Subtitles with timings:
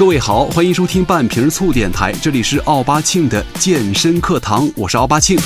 [0.00, 5.38] 各位好，欢迎收听半瓶醋电台，这里是奥巴庆的健身课堂，我是奥巴庆。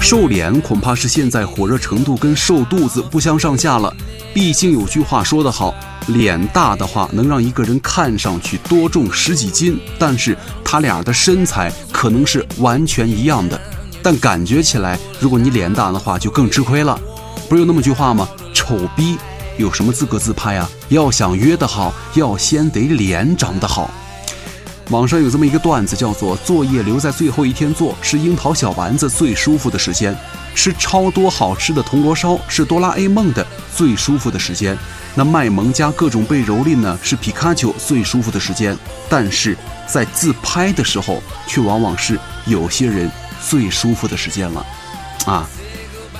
[0.00, 3.94] 瘦脸恐怕是现在火热程度跟瘦肚子不相上下了。
[4.34, 5.72] 毕竟有句话说得好，
[6.08, 13.60] 脸大的话能让一个人看上去多重十几斤，但是他俩的身材可能是完全一样的，
[14.02, 17.00] 但感觉起来，如果你脸大的话就更吃亏了。
[17.48, 18.28] 不是有那么句话吗？
[18.52, 19.16] 丑逼
[19.60, 20.68] 有什么资格自拍啊？
[20.88, 23.90] 要想约得好，要先得脸长得好。
[24.88, 30.12] 网上有这么一个段子，叫做“作业留在最后一天做，是樱桃小丸子最舒服的时间；
[30.52, 33.46] 吃超多好吃的铜锣烧，是哆啦 A 梦的
[33.76, 34.74] 最舒服的时间；
[35.14, 38.76] 那卖萌加各种被蹂躏呢，是皮卡丘最舒服的时间。
[39.08, 39.56] 但是
[39.86, 43.08] 在自拍的时候，却往往是有些人
[43.48, 44.66] 最舒服的时间了。
[45.26, 45.48] 啊，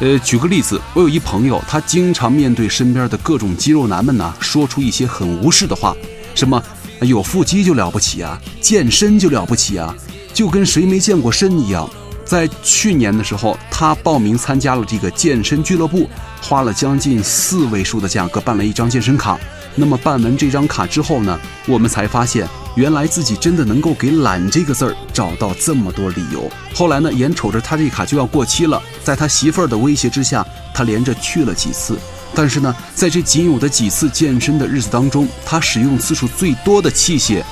[0.00, 5.94] 呃，举个例子，我有一朋友，他经常面对身边的各种肌肉男们呢，说出一些很无视的话，
[6.34, 6.62] 什么？
[7.02, 9.94] 有腹肌就了不起啊，健身就了不起啊，
[10.32, 11.88] 就跟谁没健过身一样。
[12.24, 16.08] 在去年的时候，他报名参加了这个健身俱乐部，
[16.40, 19.38] 花了将近四位数的价格办了一张健身卡。
[19.80, 26.50] 那么办完这张卡之后呢，我们才发现，原来自己真的能够给“懒”这个字儿找到这么多理由。
[26.74, 31.98] 后来呢，眼瞅着他这卡就要过期了，在他媳妇儿的威胁之下，他连着去了几次。
[32.34, 37.42] 但是呢，在这仅有的几次健身的日子当中，他使用次数最多的器械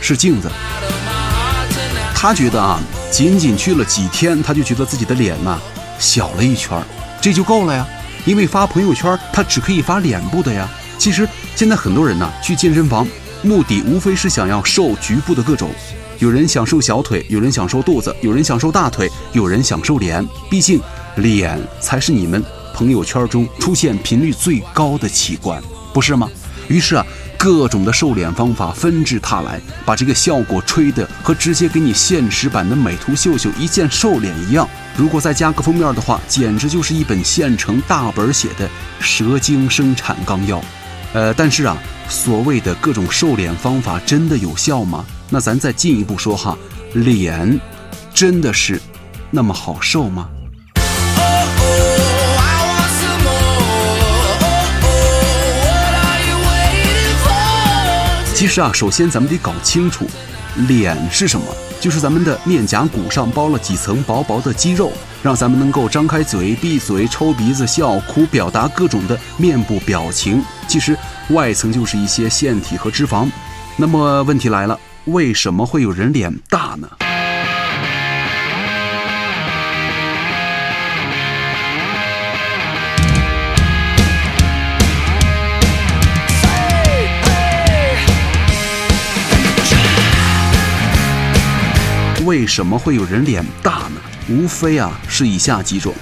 [0.00, 0.48] 是镜子。
[2.14, 5.58] 他觉得啊，仅仅去了几天，他就觉得自己的脸呐
[5.98, 6.80] 小了一圈
[7.20, 7.84] 这就够了呀。
[8.26, 10.68] 因为发朋友圈，他只可以发脸部的呀。
[11.02, 13.04] 其实现在很多人呢去健身房，
[13.42, 15.68] 目的无非是想要瘦局部的各种。
[16.20, 20.24] 有人想瘦小腿，有人想瘦肚子，有人想瘦大腿，有人想瘦脸。
[20.48, 20.80] 毕竟
[21.16, 22.40] 脸才是你们。
[22.72, 25.60] 朋友圈中出现频率最高的器官，
[25.92, 26.30] 不是吗？
[26.68, 27.04] 于是啊，
[27.36, 34.68] 各种的瘦脸方法纷至沓来，把这个效果吹得和直接给你现实版的美图秀秀一键瘦脸一样。
[34.96, 38.70] 如果再加个封面的话，简直就是一本现成大本写的
[39.00, 40.62] 蛇精生产纲要。
[41.14, 41.76] 呃，但是啊，
[42.08, 45.04] 所谓的各种瘦脸方法真的有效吗？
[45.28, 46.56] 那咱再进一步说哈，
[46.94, 47.60] 脸
[48.14, 48.80] 真的是
[49.30, 50.28] 那么好瘦吗？
[58.34, 60.06] 其实啊，首先咱们得搞清楚，
[60.66, 61.46] 脸是什么？
[61.82, 70.40] 就是咱们的面颊骨上包了几层薄薄的肌肉，让咱们能够张开嘴、闭嘴、抽鼻子、笑、哭，表达各种的面部表情。
[70.68, 70.96] 其实
[71.30, 73.28] 外层就是一些腺体和脂肪。
[73.76, 76.88] 那么问题来了，为什么会有人脸大呢？
[92.32, 94.00] 为什么会有人脸大呢？
[94.30, 95.92] 无非啊是以下几种：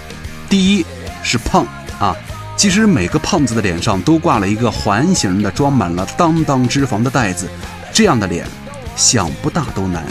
[0.48, 0.86] 第一
[1.24, 1.66] 是胖
[1.98, 2.14] 啊，
[2.56, 7.48] 其实每个胖子的脸上都挂了一个环形的装满了当当脂肪的袋子，
[7.92, 8.46] 这样的脸
[8.94, 10.04] 想不大都难。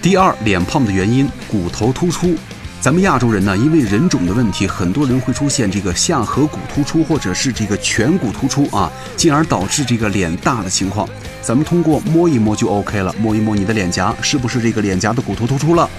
[0.00, 2.36] 第二，脸胖的原因，骨头突出。
[2.80, 11.06] 咱们亚洲人呢，因为人种的问题，很多人会出现这个下颌骨突出，或者是这个颧骨突出啊，进而导致这个脸大的情况。
[11.42, 15.90] 咱们通过摸一摸就 OK 了，摸一摸你的脸颊，是不是这个脸颊的骨头突出了？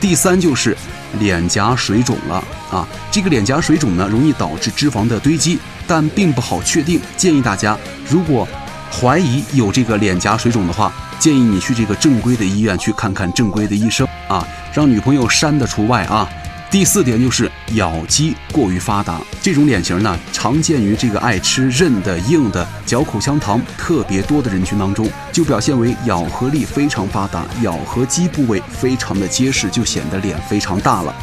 [0.00, 0.76] 第三就是
[1.18, 7.00] 脸颊水肿了啊，这个脸颊水肿呢，容易导致脂肪的堆积，但并不好确定。
[7.16, 8.46] 建议大家，如果
[8.90, 14.46] 怀疑有这个脸颊水肿的话，建议你去这个正规的医院去看看正规的医生啊。
[14.72, 16.28] 让女朋友删的除外啊！
[16.70, 31.14] 第四点就是咬肌过于发达，这种脸型呢，常见于这个爱吃韧的、硬的、嚼口香糖特别多的人群当中，就表现为咬合力非常发达，咬合肌部位非常的结实，就显得脸非常大了。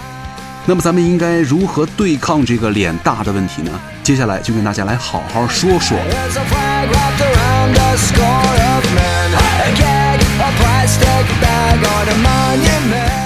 [0.68, 3.72] 那么咱们应该如何对抗这个脸大的问题呢？
[4.02, 5.96] 接下来就跟大家来好好说说。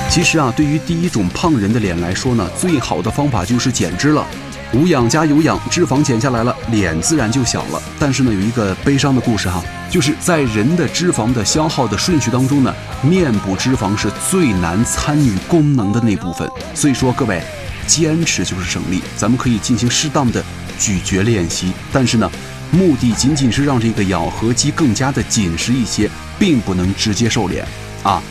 [0.09, 4.25] 其实啊，对于第一种胖人的脸来说呢，最好的方法就是减脂了。
[4.71, 7.81] 无氧加有氧，脂肪减下来了，脸自然就小了。
[7.97, 12.71] 但是呢，有一个悲伤的故事哈，就是在人的脂肪的消耗的顺序当中呢，
[13.01, 16.47] 面部脂肪是最难参与功能的那部分。
[16.75, 17.41] 所以说，各位，
[17.87, 19.01] 坚持就是胜利。
[19.17, 20.43] 咱们可以进行适当的
[20.77, 22.29] 咀嚼练习，但是呢，
[22.69, 26.07] 目的仅仅是让这个咬合肌更加的紧实一些，
[26.37, 27.65] 并不能直接瘦脸
[28.03, 28.21] 啊。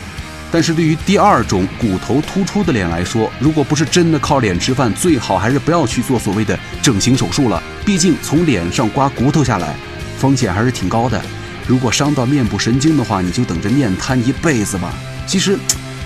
[0.51, 7.61] 但是对于第二种骨头突出的脸来说，如果不是真的靠脸吃饭，最好还是不要去做所谓的整形手术了。
[7.85, 9.75] 毕竟从脸上刮骨头下来，
[10.17, 11.21] 风险还是挺高的。
[11.67, 14.91] 如果伤到面部神经的话，你就等着面瘫一辈子吧。
[15.27, 15.57] 其实，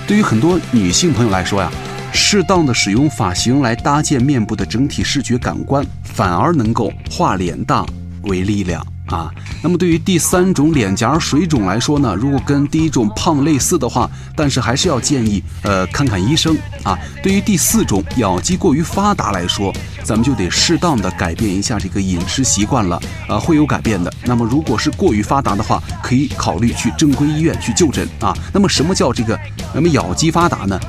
[0.05, 1.71] 对于很多女性朋友来说呀，
[2.11, 7.85] 适当的使用发型来搭建面部的整体视觉感官，反而能够化脸大
[8.23, 8.85] 为力量。
[9.07, 9.29] 啊，
[9.61, 16.97] 那么对于第三种脸颊水肿来说呢，如果跟第一种胖类似的话，但是还是要建议呃看看医生啊。
[17.21, 19.73] 对于第四种咬肌过于发达来说，
[20.03, 24.11] 咱们就得适当的改变一下这个饮食习惯了，呃会有改变的。
[24.23, 28.33] 那么如果是过于发达的话，可以考虑去正规医院去就诊啊。
[28.53, 29.37] 那么什么叫这个
[29.73, 30.79] 那么咬肌发达呢？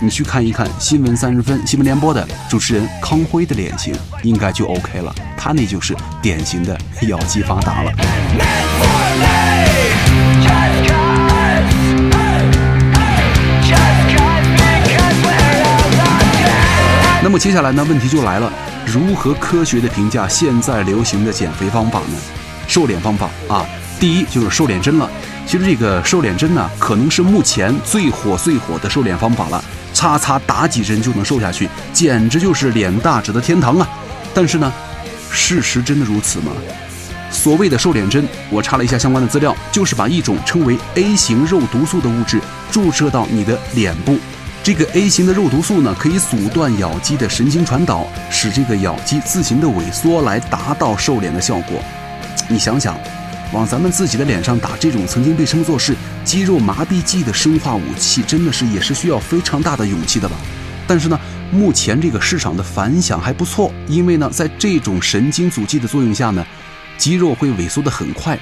[0.00, 5.14] 你去看一看新闻三十分新闻联播的主持人康辉的脸型，应该就 OK 了。
[5.36, 7.92] 他那就是典型的咬肌发达了。
[17.22, 18.52] 那么接下来呢，问题就来了，
[18.84, 22.18] 如何科学的评价现在流行的减肥方法呢？
[22.68, 23.64] 瘦脸方法啊，
[23.98, 25.08] 第一就是瘦脸针了。
[25.46, 29.64] 其实这个瘦脸针呢，可能是目前最火最火的瘦脸方法了。
[29.94, 33.88] 擦擦打几针就能瘦下去，简直就是脸大者的天堂啊！
[34.34, 34.70] 但是呢，
[35.30, 36.52] 事实真的如此吗？
[37.30, 44.18] 所谓的瘦脸针，我查了一下相关的资料，就是把一种称为 A 型肉毒素的物质注射到你的脸部。
[44.62, 51.82] 这个 A 型的肉毒素呢，可以阻断咬肌的神经传导，使这个咬肌自行的萎缩，来达到瘦脸的效果。
[52.48, 52.96] 你想想。
[53.54, 60.34] 往咱们自己的脸上打这种曾经被称作是肌肉麻痹剂的生化武器，真的是也是需要非常大的勇气的吧？
[60.88, 61.18] 但是呢，
[61.52, 66.44] 目前这个市场的反响还不错，因为呢，在这种神经阻剂的作用下呢，
[66.98, 68.36] 肌肉会萎缩的很快。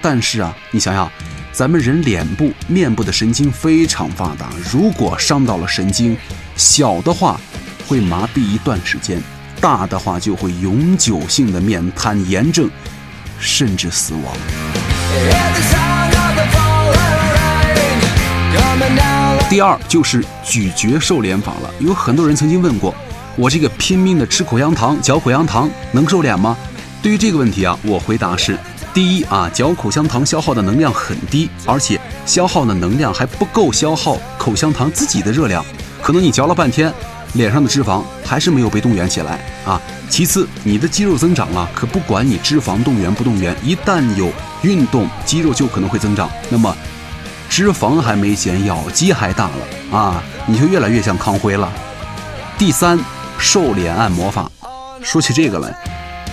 [0.00, 1.12] 但是啊，你想想，
[1.52, 6.16] 咱们人脸部、面部的神经非常发达，如果伤到了神经，
[6.56, 7.38] 小的话
[7.86, 9.22] 会麻痹一段时间，
[9.60, 12.70] 大的话就会永久性的面瘫、炎症。
[13.44, 14.34] 甚至死亡。
[19.50, 21.70] 第二就是咀嚼瘦脸法了。
[21.78, 22.92] 有很多人曾经问过
[23.36, 26.56] 我，这个拼命的吃口香糖、嚼口香糖能瘦脸吗？
[27.02, 28.58] 对于这个问题啊，我回答是：
[28.92, 35.64] 第一啊，嚼口香糖消耗的能量很低，而且消耗的能量还不够消耗口香糖自己的热量，
[36.02, 36.92] 可能你嚼了半天。
[37.34, 39.80] 脸上的脂肪还是没有被动员起来啊。
[40.08, 44.30] 其次，你的肌肉增长了，可不管你脂肪动员不动员，一旦有
[44.62, 46.30] 运动，肌肉就可能会增长。
[46.48, 46.74] 那么，
[47.48, 51.72] 脂肪还没减，咬肌还大了啊，你就越来越像康辉了。
[52.56, 52.98] 第三，
[53.38, 54.50] 瘦脸按摩法。
[55.02, 55.74] 说起这个来，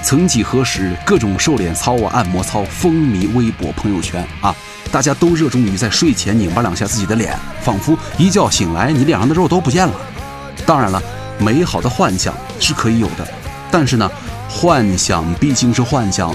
[0.04, 4.56] 曾几何时，各种瘦脸操啊、按摩操风靡微博、朋友圈啊，
[4.92, 9.94] 大家都热衷于在睡前拧巴两下自己的脸，仿佛一觉醒来，你脸上的肉都不见了。
[10.72, 11.04] 当然了，
[11.38, 13.28] 美好的幻想是可以有的，
[13.70, 14.10] 但是呢，
[14.48, 16.34] 幻想毕竟是幻想。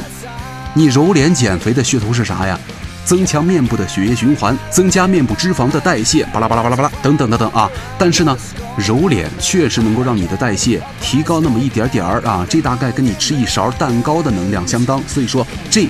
[0.74, 2.60] 你揉脸减肥的噱头是啥呀？
[3.02, 7.70] 增强面部的血液循环，增加面部脂肪的代谢，巴拉巴拉巴拉巴拉等等等等啊！
[7.96, 8.36] 但是呢，
[8.76, 15.88] 揉脸确实能够让你的代谢提高那么一点点儿啊，这大概跟你吃一勺蛋糕的能量相当，所以说这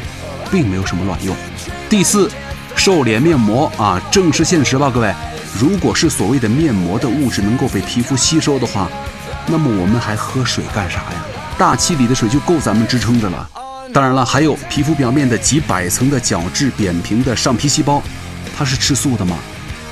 [0.53, 1.35] 并没有什么卵用。
[1.89, 2.31] 第四，
[2.77, 5.13] 瘦脸面膜啊，正是现实吧，各位。
[5.59, 8.91] 如果是所谓的面膜的物质能够被皮肤吸收的话，
[9.47, 11.25] 那么我们还喝水干啥呀？
[11.57, 13.49] 大气里的水就够咱们支撑着了。
[13.95, 18.03] 当然了，还有皮肤表面的几百层的角质扁平的上皮细胞，
[18.57, 19.39] 它是吃素的吗？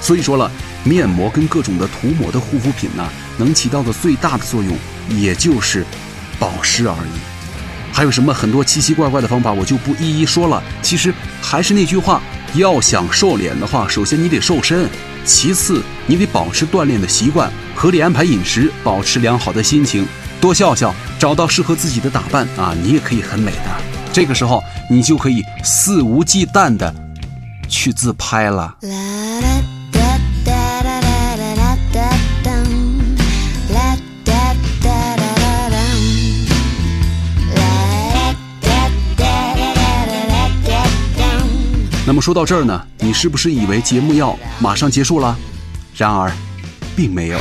[0.00, 0.50] 所以说了，
[0.82, 4.76] 面膜跟各种的涂抹的护肤品呢，能起到的最大的作用
[5.08, 5.86] 也就是
[6.38, 7.18] 保湿而已。
[7.90, 10.62] 还有什么很多奇奇怪怪的方法，我就不一一说了。
[10.82, 12.20] 其实还是那句话，
[12.54, 14.88] 要想瘦脸的话，首先你得瘦身。
[15.24, 20.06] 其次，你得保持锻炼的习惯，合理安排饮食，保持良好的心情，
[20.40, 23.70] 多笑笑，找到适合自己的打扮啊，你也可以很美的。
[24.12, 26.94] 这个时候，你就可以肆无忌惮的
[27.68, 28.76] 去自拍了。
[42.06, 45.34] 那么说到这儿呢，你是不是以为节目要马上结束了？
[45.96, 46.30] 然而，
[46.94, 47.38] 并没有。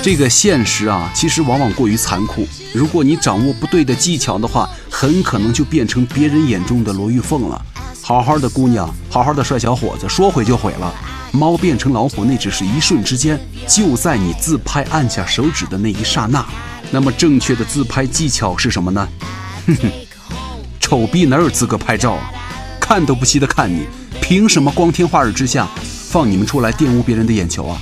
[0.00, 2.46] 这个现实啊，其实往往过于残酷。
[2.72, 7.60] 如果你掌握不对的技巧的话，很可能就变成别人眼中的罗玉凤了。
[8.00, 10.94] 好好的姑娘，好好的帅小伙子，说毁就毁了。
[11.30, 16.44] 猫变成老虎，那只是一瞬之间，就在你自拍按下手指的那一刹那。
[16.90, 19.08] 那么正确的自拍技巧是什么呢？
[19.66, 19.90] 哼哼，
[20.80, 22.32] 丑逼哪有资格拍照啊？
[22.80, 23.86] 看都不稀得看你，
[24.22, 25.68] 凭什么光天化日之下
[26.08, 27.80] 放你们出来玷污别人的眼球啊？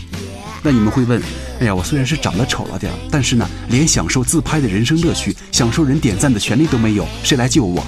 [0.63, 1.23] 那你们会问，
[1.61, 7.87] 哎呀，我虽然是长得丑了点但是呢，连享受自拍的人生乐趣、享受人点赞的权利都没有，谁来救我？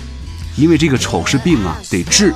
[0.59, 2.35] 因为这个丑是病啊，得治。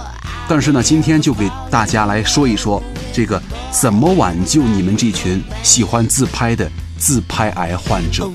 [0.48, 2.80] 但是呢，今天就给大家来说一说
[3.12, 8.30] 这个怎么挽救你们这群喜欢自拍的自拍癌患者。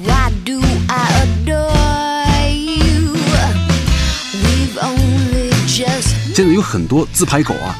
[6.35, 7.75] 现在有很多自拍狗啊，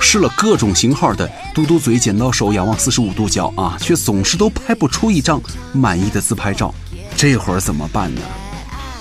[0.00, 5.40] 试了各种型号的嘟嘟嘴、剪刀手、仰望四十五度角啊，却总是都拍不出一张
[5.72, 6.74] 满意的自拍照。
[7.16, 8.20] 这会儿怎么办呢？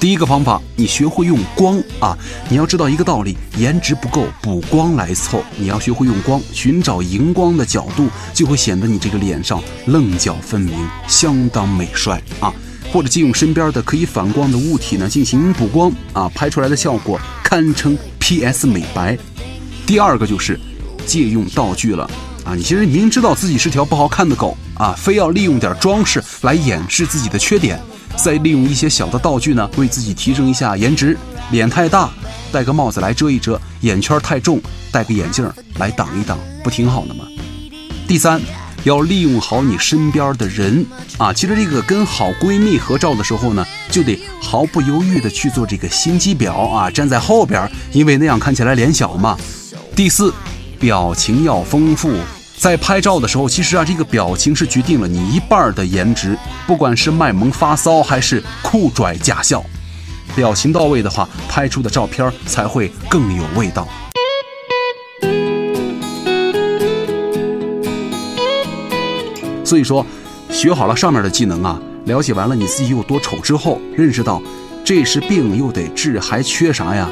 [0.01, 2.17] 第一个方法，你学会用光啊！
[2.49, 5.43] 你要知道一个道理，颜值不够，补光来凑。
[5.57, 10.73] 你要学会用光，寻找荧光的角度，就会显得你这个脸上棱角分明，
[11.07, 12.51] 相当美帅啊！
[12.91, 19.15] 或者借用身边的可以反光的物体呢，进行补光啊，拍出来的效果堪称 PS 美白。
[19.85, 20.59] 第二个就是
[21.05, 22.09] 借用道具了
[22.43, 22.55] 啊！
[22.55, 27.79] 你其实明知道自己是条不好看的狗啊，非要利用点装饰来掩饰自己的缺点。
[28.15, 31.17] 再利用一些小的道具呢，为自己提升一下颜值。
[31.51, 32.09] 脸太大，
[32.51, 37.25] 戴个帽子来遮一遮；眼圈太重，戴个眼镜来挡一挡，不挺好的吗？
[38.07, 38.39] 第三，
[38.83, 40.85] 要利用好你身边的人
[41.17, 41.33] 啊。
[41.33, 49.37] 其实这个跟好闺蜜合照的时候呢，就得毫不犹豫的去做这个心机婊啊，站在后边，因为那样看起来脸小嘛。
[49.95, 50.33] 第四，
[50.79, 52.13] 表情要丰富。
[52.61, 56.37] 在拍照的时候，其实啊，这个表情是决定了你一半的颜值。
[56.67, 59.63] 不管是卖萌发骚，还是酷拽假笑，
[60.35, 63.87] 表情到位的话，拍出的照片才会更有味道。
[69.65, 70.05] 所以说，
[70.51, 74.39] 学好了上面的技能啊，了解完了你自己有多丑之后，认识到
[74.85, 77.09] 这是病又得治，还缺啥呀？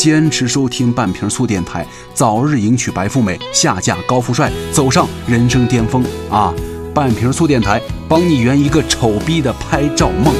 [0.00, 6.54] 坚持收听半瓶醋电台，早日迎娶白富美，下嫁高富帅，走上人生巅峰啊！
[6.94, 7.78] 半瓶醋电台
[8.08, 10.34] 帮你圆一个丑逼的拍照梦。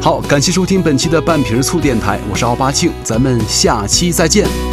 [0.00, 4.71] 好，感谢收听本期的半瓶醋电台，我是奥巴庆，咱们下期再见。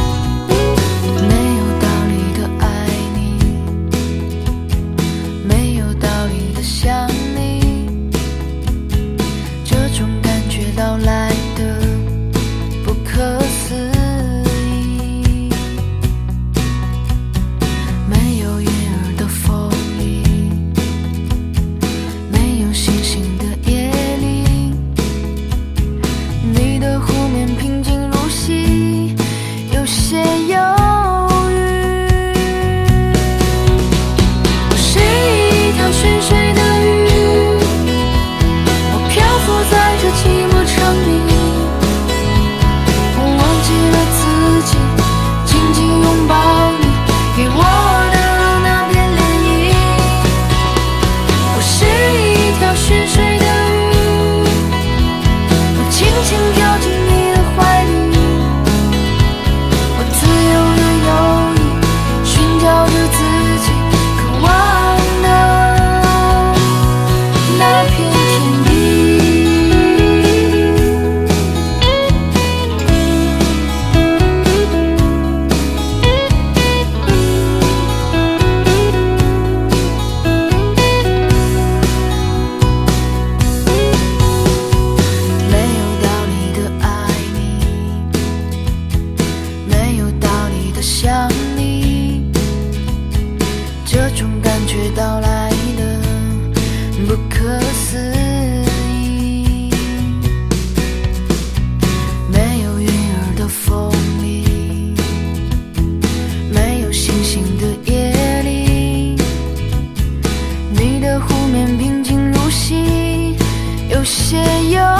[114.00, 114.38] 有些
[114.70, 114.99] 忧。